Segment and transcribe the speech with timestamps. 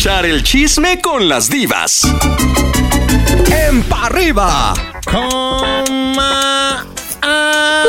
[0.00, 2.00] escuchar el chisme con las divas.
[3.68, 4.72] En pa' arriba.
[5.04, 6.86] Coma.
[7.20, 7.84] ah.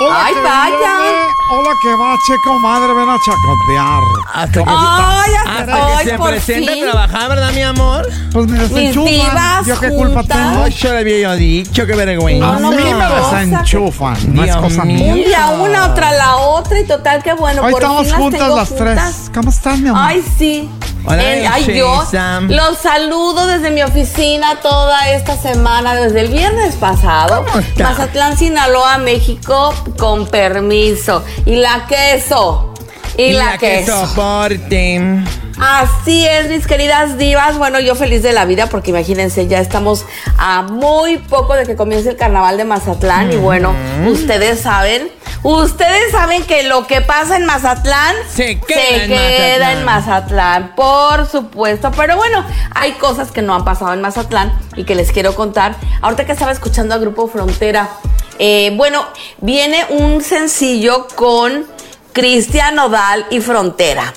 [0.00, 1.00] Hola, ¡Ay, que vaya!
[1.00, 1.24] viene.
[1.50, 4.02] Hola, que va, che, comadre, ven a chacotear.
[4.32, 6.68] Hasta que, Ay, hasta ay, que se fin.
[6.68, 8.08] a trabajar, ¿verdad, mi amor?
[8.32, 9.64] Pues me desenchufan.
[9.64, 10.62] ¿Yo qué culpa tengo?
[10.64, 12.56] Ay, yo le había yo dicho, qué vergüenza.
[12.56, 15.14] A no mí me me desenchufan, no es cosa mía.
[15.14, 17.62] Un día una, otra la otra y total que bueno.
[17.62, 18.94] Hoy por estamos fin juntas las juntas.
[18.94, 19.30] tres.
[19.34, 20.02] ¿Cómo estás, mi amor?
[20.04, 20.68] Ay, sí.
[21.06, 21.22] Hola,
[21.52, 22.40] ay, belleza.
[22.48, 27.44] Los saludo desde mi oficina toda esta semana, desde el viernes pasado.
[27.44, 27.90] ¿Cómo está?
[27.90, 31.22] Mazatlán, Sinaloa, México, con permiso.
[31.44, 32.72] Y la queso.
[33.18, 34.06] Y, la, que queso.
[34.06, 35.24] soporte.
[35.60, 37.58] Así es, mis queridas divas.
[37.58, 40.04] Bueno, yo feliz de la vida porque imagínense, ya estamos
[40.38, 43.30] a muy poco de que comience el carnaval de Mazatlán.
[43.30, 43.74] Y bueno,
[44.06, 45.08] ustedes saben,
[45.44, 50.74] ustedes saben que lo que pasa en Mazatlán Se queda en queda en Mazatlán.
[50.74, 51.90] Por supuesto.
[51.96, 55.76] Pero bueno, hay cosas que no han pasado en Mazatlán y que les quiero contar.
[56.00, 57.90] Ahorita que estaba escuchando a Grupo Frontera,
[58.38, 59.04] eh, bueno,
[59.40, 61.66] viene un sencillo con
[62.12, 64.12] Cristian Nodal y Frontera.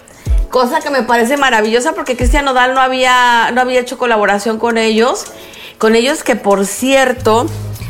[0.50, 4.78] Cosa que me parece maravillosa porque Cristian Nodal no había, no había hecho colaboración con
[4.78, 5.25] ellos.
[5.78, 7.45] Con ellos que, por cierto,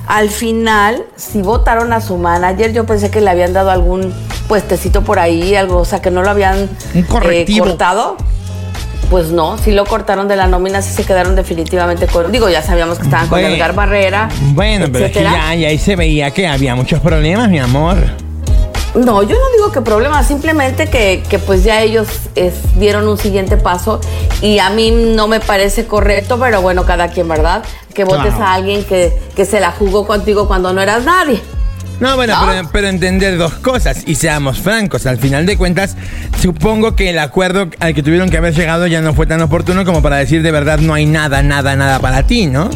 [0.07, 4.13] al final, si votaron a su manager, yo pensé que le habían dado algún
[4.47, 7.05] puestecito por ahí, algo, o sea, que no lo habían eh,
[7.59, 8.15] cortado.
[9.09, 12.29] Pues no, sí lo cortaron de la nómina, sí se quedaron definitivamente con.
[12.31, 13.55] Digo, ya sabíamos que estaban con Bueno.
[13.55, 14.29] Edgar Barrera.
[14.53, 17.97] Bueno, pero es que ya, ya ahí se veía que había muchos problemas, mi amor.
[18.95, 23.17] No, yo no digo que problema, simplemente que, que pues ya ellos es, dieron un
[23.17, 24.01] siguiente paso
[24.41, 27.63] y a mí no me parece correcto, pero bueno, cada quien, ¿verdad?
[27.97, 28.43] Que votes Claro.
[28.45, 31.41] a alguien que, que se la jugó contigo cuando no eras nadie.
[31.99, 32.47] No, bueno, ¿No?
[32.51, 35.07] Pero, pero entender dos cosas y seamos francos.
[35.07, 35.97] Al final de cuentas,
[36.39, 39.83] supongo que el acuerdo al que tuvieron que haber llegado ya no fue tan oportuno
[39.83, 42.69] como para decir de verdad no hay nada, nada, nada para ti, ¿no?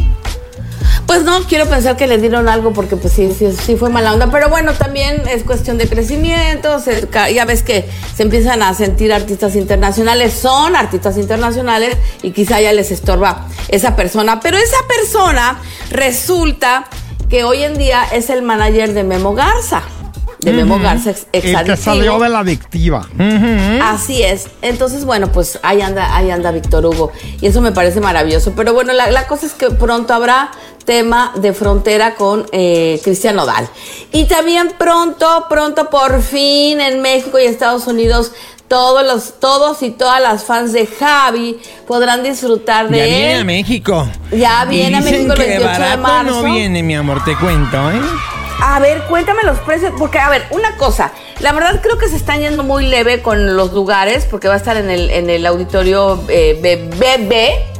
[1.06, 4.14] Pues no, quiero pensar que le dieron algo porque pues sí, sí, sí fue mala
[4.14, 7.86] onda, pero bueno, también es cuestión de crecimiento, se- ya ves que
[8.16, 13.94] se empiezan a sentir artistas internacionales, son artistas internacionales y quizá ya les estorba esa
[13.94, 15.58] persona, pero esa persona
[15.90, 16.86] resulta
[17.28, 19.82] que hoy en día es el manager de Memo Garza,
[20.40, 23.06] de Memo Garza ex, El que salió de la adictiva.
[23.80, 24.48] Así es.
[24.60, 27.12] Entonces, bueno, pues ahí anda, ahí anda Víctor Hugo.
[27.40, 28.52] Y eso me parece maravilloso.
[28.56, 30.50] Pero bueno, la, la cosa es que pronto habrá
[30.84, 33.68] tema de frontera con eh, Cristian Nodal.
[34.12, 38.32] Y también pronto, pronto, por fin en México y Estados Unidos.
[38.68, 43.10] Todos los, todos y todas las fans de Javi podrán disfrutar de Ya él.
[43.10, 44.08] viene a México.
[44.30, 46.42] Ya viene Y a México el que 28 de marzo.
[46.42, 48.00] no viene, mi amor, te cuento, ¿eh?
[48.62, 52.16] A ver, cuéntame los precios, porque a ver, una cosa, la verdad creo que se
[52.16, 55.44] están yendo muy leve con los lugares, porque va a estar en el, en el
[55.44, 57.71] auditorio eh, BBB.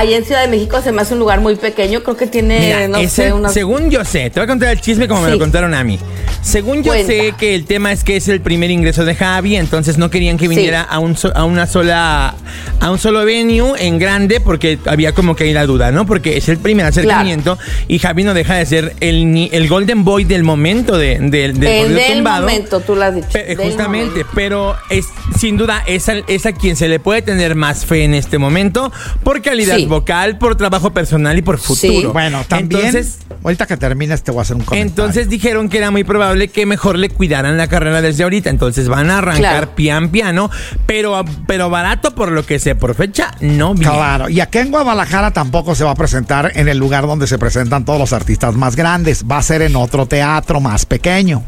[0.00, 2.58] Allá en Ciudad de México se me hace un lugar muy pequeño, creo que tiene,
[2.58, 3.52] Mira, no ese- sé, unos...
[3.52, 5.98] según yo sé, te voy a contar el chisme como me lo contaron a mí.
[6.40, 7.06] Según yo Cuenta.
[7.12, 10.38] sé que el tema es que es el primer ingreso de Javi, entonces no querían
[10.38, 10.54] que Sí.
[10.56, 12.34] viniera a, un so- a una sola
[12.80, 16.06] a un solo venue en grande porque había como que ahí la duda, ¿no?
[16.06, 17.58] Porque es el primer acercamiento
[17.88, 21.52] y Javi no deja de ser el, ni- el golden boy del momento de, de-
[21.52, 22.46] del del tumbado.
[22.48, 23.28] momento, tú lo has dicho.
[23.32, 24.30] Pe- del justamente, momento.
[24.34, 25.06] pero es
[25.38, 28.38] sin duda es a, es a quien se le puede tener más fe en este
[28.38, 28.90] momento
[29.22, 29.86] por calidad Sí.
[29.86, 32.00] vocal, por trabajo personal y por futuro.
[32.00, 32.06] Sí.
[32.06, 32.86] Bueno, también.
[32.86, 34.88] Entonces, ahorita que termines te voy a hacer un comentario.
[34.90, 38.50] entonces dijeron que era muy probable que mejor le cuidaran la carrera desde ahorita.
[38.50, 39.74] Entonces van a arrancar Claro.
[39.74, 40.50] pian piano,
[40.86, 43.90] pero, pero barato por lo que sé por fecha, no bien.
[43.90, 47.38] Claro, y acá en Guadalajara tampoco se va a presentar en el lugar donde se
[47.38, 49.24] presentan todos los artistas más grandes.
[49.30, 51.42] Va a ser en otro teatro más pequeño.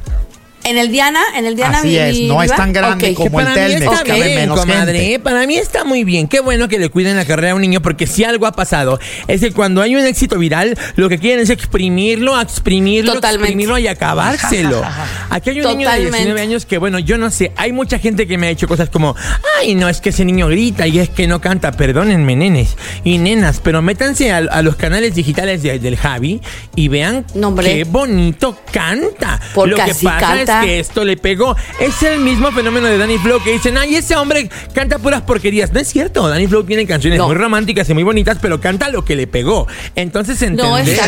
[0.64, 3.16] En el Diana, en el Diana Así es, no es tan grande Ok.
[3.16, 4.98] como- el Telmex, cabe bien, menos comadre.
[5.00, 5.18] gente.
[5.18, 6.28] Para mí está muy bien.
[6.28, 9.00] Qué bueno que le cuiden la carrera a un niño, porque si algo ha pasado
[9.26, 13.48] es que cuando hay un éxito viral, lo que quieren es exprimirlo, exprimirlo, Totalmente.
[13.48, 14.82] exprimirlo y acabárselo.
[15.30, 16.16] Aquí hay un niño de Totalmente.
[16.18, 18.88] 19 años que, bueno, yo no sé, hay mucha gente que me ha hecho cosas
[18.88, 19.16] como,
[19.60, 21.72] ay, no, es que ese niño grita y es que no canta.
[21.72, 26.40] Perdónenme, nenes y nenas, pero métanse a, a los canales digitales de- del Javi
[26.76, 27.24] y vean
[27.62, 29.40] qué bonito canta.
[29.54, 30.51] Porque lo que así pasa canta.
[30.60, 31.56] Que esto le pegó.
[31.80, 35.72] Es el mismo fenómeno de Danny Flow que dicen, ay, ese hombre canta puras porquerías.
[35.72, 36.28] No es cierto.
[36.28, 37.26] Danny Flow tiene canciones No.
[37.28, 39.66] muy románticas y muy bonitas, pero canta lo que le pegó.
[39.94, 41.00] Entonces, No, entender,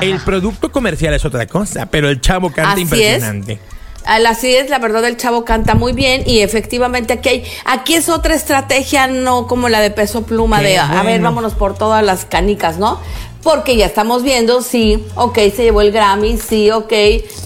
[0.00, 3.58] el producto comercial es otra cosa, pero el chavo canta Así impresionante.
[4.04, 8.08] Así es, la verdad el chavo canta muy bien y efectivamente aquí hay, aquí es
[8.08, 12.04] otra estrategia, no como la de peso pluma Qué de a ver, vámonos por todas
[12.04, 12.98] las canicas, ¿no?
[13.42, 16.92] Porque ya estamos viendo, sí, ok, se llevó el Grammy, sí, ok,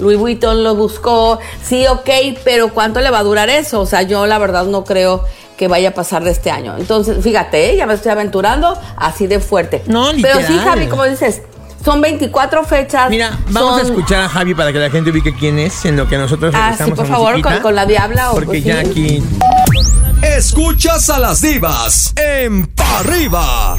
[0.01, 2.11] Louis Vuitton lo buscó, sí, ok,
[2.45, 3.81] pero ¿cuánto le va a durar eso?
[3.81, 5.25] O sea, yo la verdad no creo
[5.57, 6.75] que vaya a pasar de este año.
[6.77, 7.77] Entonces, fíjate, ¿eh?
[7.77, 9.83] ya me estoy aventurando así de fuerte.
[9.87, 10.65] No, Pero sí, literal.
[10.65, 11.43] Javi, como dices,
[11.85, 13.09] son 24 fechas.
[13.09, 16.09] Mira, vamos a escuchar a Javi para que la gente ubique quién es en lo
[16.09, 18.63] que nosotros Ah, sí, por a favor, con, con la diabla o Porque sí.
[18.63, 19.23] ya aquí...
[20.23, 23.77] Escuchas a las divas en Pa' Arriba.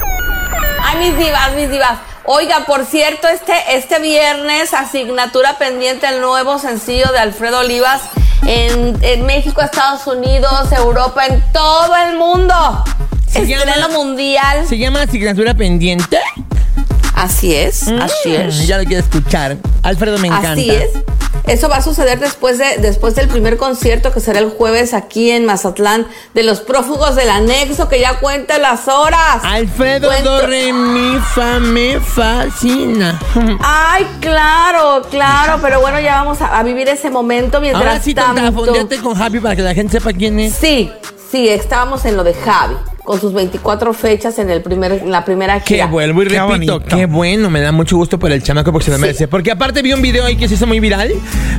[0.87, 1.99] Ay, mis divas, mis divas.
[2.25, 8.01] Oiga, por cierto, este, este viernes, asignatura pendiente el nuevo sencillo de Alfredo Olivas
[8.47, 12.83] en, en México, Estados Unidos, Europa, en todo el mundo.
[13.27, 14.65] Se Estreno llama- mundial.
[14.67, 16.19] ¿Se llama asignatura pendiente?
[17.25, 18.67] Así es, así Mm, es.
[18.67, 19.57] Ya lo quiero escuchar.
[19.83, 20.51] Alfredo me encanta.
[20.53, 20.89] Así es.
[21.47, 25.29] Eso va a suceder después, de, después del primer concierto que será el jueves aquí
[25.29, 29.43] en Mazatlán de los prófugos del anexo que ya cuenta las horas.
[29.43, 33.19] Alfredo Cuento- do re mi fa me fascina.
[33.61, 38.15] Ay, claro, claro, pero bueno, ya vamos a, a vivir ese momento mientras Ahora sí,
[38.15, 38.41] tanto.
[39.03, 40.53] con Javi para que la gente sepa quién es.
[40.55, 40.91] Sí,
[41.31, 45.23] sí, estábamos en lo de Javi, con sus 24 fechas en el primer, en la
[45.23, 45.85] primera Que gira.
[45.85, 46.47] vuelvo y Qué repito,
[46.79, 46.81] bonito.
[46.95, 49.01] qué bueno, me da mucho gusto por el chamaco porque se lo Sí.
[49.01, 49.27] merece.
[49.29, 51.13] Porque aparte vi un video ahí que se hizo muy viral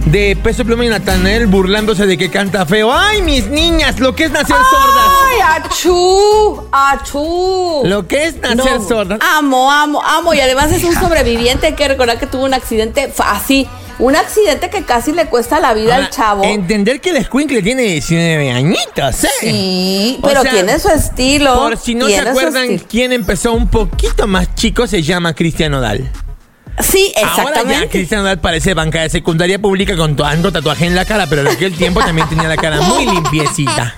[0.07, 2.93] de Peso Pluma y Natanel burlándose de que canta feo.
[2.93, 3.99] ¡Ay, mis niñas!
[4.01, 5.13] Lo que es nacer sordas.
[5.31, 6.63] ¡Ay, achú!
[6.73, 7.83] ¡Achú!
[7.85, 9.21] Lo que es nacer sordas.
[9.37, 10.35] Amo, amo, amo.
[10.35, 11.69] Y además es un sobreviviente.
[11.69, 13.67] Hay que recordar que tuvo un accidente así.
[13.99, 16.45] Un accidente que casi le cuesta la vida Ahora, al chavo.
[16.45, 19.29] Entender que el escuincle tiene 19 añitos, ¿eh?
[19.41, 21.55] Sí, O pero sea, tiene su estilo.
[21.55, 26.11] Por si no se acuerdan quién empezó un poquito más chico, se llama Cristian Odal.
[26.81, 27.89] Sí, Ahora ya exactamente.
[27.89, 31.49] Cristian Odal parece banca de secundaria pública con tanto tatuaje en la cara, pero en
[31.49, 33.95] aquel tiempo también tenía la cara muy limpiecita.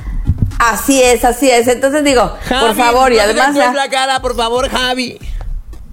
[0.60, 1.66] Así es, así es.
[1.66, 5.18] Entonces digo, por Javi, favor, y no además la cara, por favor, Javi.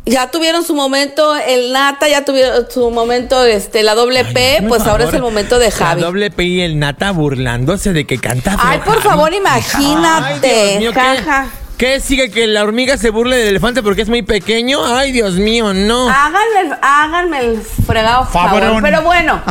[0.05, 4.83] Ya tuvieron su momento el Nata, ya tuvieron su momento este la doble P, pues
[4.83, 6.01] ahora es el momento de Javi.
[6.01, 9.03] La doble P y el Nata burlándose de que canta Ay, por Javi.
[9.09, 10.77] favor, Ay, imagínate.
[10.79, 11.47] Dios mío, jaja.
[11.77, 14.85] ¿qué, ¿qué sigue que la hormiga se burle del elefante porque es muy pequeño?
[14.85, 16.09] Ay, Dios mío, no.
[16.09, 18.81] Háganme, el- háganme el fregado favor.
[18.81, 19.41] Pero bueno,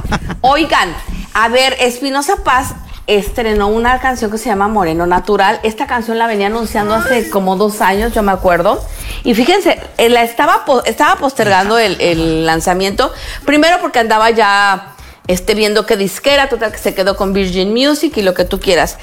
[0.41, 0.95] oigan,
[1.33, 2.75] a ver, Espinosa Paz
[3.07, 5.61] estrenó una canción que se llama Moreno Natural.
[5.63, 8.83] Esta canción la venía anunciando hace como dos años, yo me acuerdo.
[9.25, 13.13] Y fíjense, eh, la estaba, estaba postergando el, el lanzamiento.
[13.45, 14.95] Primero porque andaba ya
[15.27, 18.61] este, viendo qué disquera, total que se quedó con Virgin Music y lo que tú
[18.61, 18.99] quieras.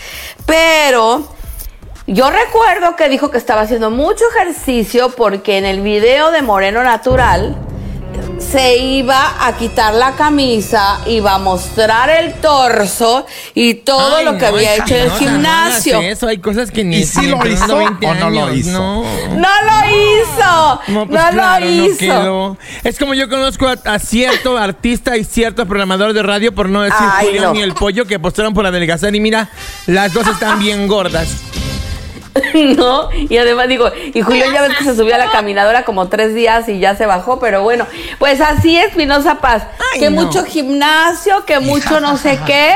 [0.46, 1.28] Pero
[2.08, 6.84] yo recuerdo que dijo que estaba haciendo mucho ejercicio porque en el video de Moreno
[6.84, 7.56] Natural
[8.40, 14.34] se iba a quitar la camisa, iba a mostrar el torso y todo Ay, lo
[14.34, 15.98] que no, había hecho en el no, no, no gimnasio.
[16.00, 18.72] hagas eso, hay cosas que ni ¿Y sí lo hizo 20 o no lo hizo?
[18.72, 19.04] No.
[19.04, 20.82] ¡No lo hizo!
[20.88, 21.98] No, ¡No, pues claro, lo no hizo!
[21.98, 22.58] quedó.
[22.84, 26.82] Es como yo conozco a, a cierto artista y cierto programador de radio, por no
[26.82, 27.54] decir Ay, Julián no.
[27.54, 29.50] ni el pollo, que apostaron por adelgazar y mira,
[29.88, 31.30] las dos están bien gordas.
[32.78, 33.10] ¿no?
[33.12, 36.34] Y además digo, y Julio ya ves que se subió a la caminadora como tres
[36.34, 37.86] días y ya se bajó, pero bueno,
[38.20, 39.64] pues así es Pinoza Paz,
[39.94, 40.22] Ay, que no.
[40.24, 42.76] mucho gimnasio, que mucho no sé qué,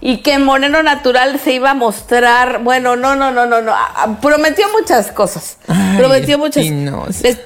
[0.00, 4.02] y que Moreno Natural se iba a mostrar, bueno, no, no, no, no, no, a-
[4.04, 7.20] a- prometió muchas cosas, Ay, prometió muchas, Espinosa.
[7.22, 7.38] les,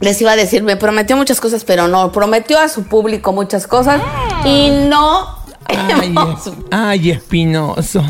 [0.00, 3.66] les iba a decir, me prometió muchas cosas, pero no, prometió a su público muchas
[3.66, 4.00] cosas,
[4.44, 5.36] y no...
[5.70, 8.02] Ay, hemos- ay, Espinoso.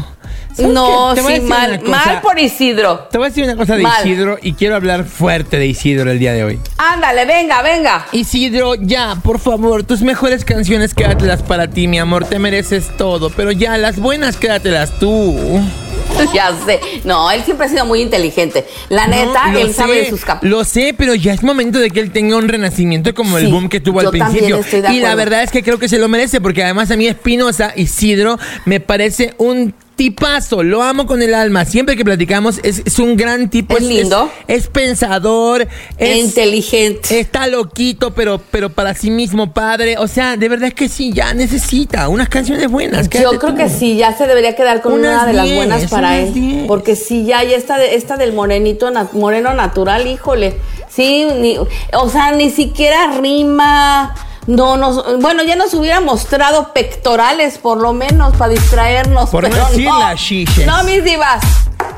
[0.59, 3.07] ¿Sabes no, sí, mal, mal por Isidro.
[3.12, 4.05] Te voy a decir una cosa de Mal.
[4.05, 6.59] Isidro y quiero hablar fuerte de Isidro el día de hoy.
[6.79, 8.07] Ándale, venga, venga.
[8.11, 13.31] Isidro, ya, por favor, tus mejores canciones quédatelas para ti, mi amor, te mereces todo,
[13.31, 15.37] pero ya, las buenas quédatelas tú.
[16.35, 16.81] Ya sé.
[17.05, 18.67] No, él siempre ha sido muy inteligente.
[18.88, 20.43] La neta, No, él sabe de sus capas.
[20.43, 23.69] Lo sé, pero ya es momento de que él tenga un renacimiento como el boom
[23.69, 24.61] que tuvo al principio.
[24.91, 27.73] y la verdad es que creo que se lo merece, porque además a mí Espinosa,
[27.77, 30.62] Isidro, me parece un tipazo.
[30.62, 31.67] Lo amo con el alma.
[31.67, 33.76] Siempre que platicamos, es, es un gran tipo.
[33.76, 34.31] Es lindo.
[34.47, 35.69] Es, pensador.
[35.99, 37.21] Es, inteligente.
[37.21, 39.99] Está loquito, pero, pero para sí mismo padre.
[39.99, 43.11] O sea, de verdad es que sí, ya necesita unas canciones buenas.
[43.11, 43.55] Yo creo tú.
[43.57, 46.33] que sí, ya se debería quedar con Unas una de las buenas para él.
[46.33, 46.67] diez.
[46.67, 50.55] Porque sí, ya, ya esta, de, esta del morenito, na- moreno natural, híjole.
[50.88, 54.14] Sí, ni- o sea, ni siquiera rima.
[54.49, 59.28] No, nos, bueno, ya nos hubiera mostrado pectorales, por lo menos, para distraernos.
[59.28, 60.67] Por no decir las chiches.
[60.67, 61.45] No, mis divas.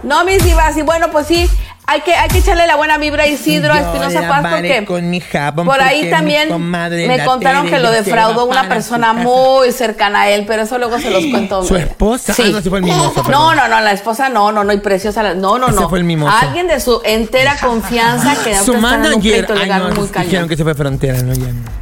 [0.03, 0.77] No, mis divas.
[0.77, 1.49] Y bueno, pues sí,
[1.87, 5.09] hay que, hay que echarle la buena vibra a Isidro, a Espinosa Paz, porque con
[5.11, 10.31] mi jabón, por ahí también me contaron que lo defraudó una persona muy cercana a
[10.31, 11.63] él, pero eso luego se los cuento.
[11.63, 12.35] ¿Su esposa?
[12.37, 13.23] Ah, no, sí fue el mimoso.
[13.31, 15.23] No, no, no, la esposa no, no, no, y preciosa.
[15.23, 15.89] la- No, no, Ese no.
[15.89, 16.37] fue el mimoso.
[16.37, 19.21] Alguien de su entera confianza que Su en un manager.
[19.21, 21.80] pleito Ay, legal no, muy dijeron que se fue frontera, no, ya no.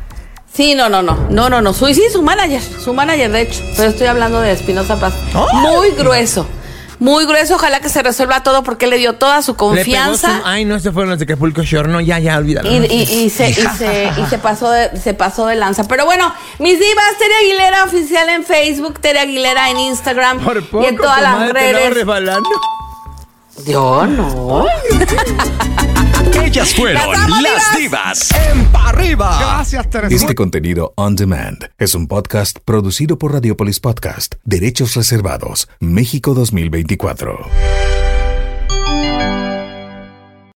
[0.58, 1.72] Sí, no, no, no, no, no, no.
[1.72, 3.62] Su, sí, su manager, su manager, de hecho.
[3.76, 5.14] Pero estoy hablando de Espinosa Paz.
[5.32, 5.56] ¡Ay!
[5.76, 6.48] Muy grueso.
[6.98, 7.54] muy grueso.
[7.54, 10.38] Ojalá que se resuelva todo porque él le dio toda su Le pegó confianza.
[10.40, 11.88] su- ay, no, se fueron los de Acapulco Shore.
[11.88, 12.68] No, ya, ya, olvídalo.
[12.72, 15.84] Y, y- y se, y, se, y se pasó de, se pasó de lanza.
[15.86, 20.82] Pero bueno, mis divas, Tere Aguilera oficial en Facebook, Tere Aguilera en Instagram Por poco,
[20.82, 21.94] y en todas las redes.
[21.94, 22.50] resbalando.
[23.64, 24.66] Yo no.
[26.35, 27.02] Ellas fueron
[27.42, 28.30] Las divas.
[28.50, 29.38] en pa' arriba.
[29.40, 30.14] Gracias, Teresita.
[30.23, 37.38] Este contenido on demand es un podcast producido por Radiopolis Podcast, Derechos Reservados, México 2024.